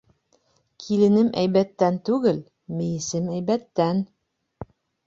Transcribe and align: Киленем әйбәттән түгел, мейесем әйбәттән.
Киленем 0.85 1.29
әйбәттән 1.43 2.01
түгел, 2.09 2.43
мейесем 2.81 3.31
әйбәттән. 3.39 4.07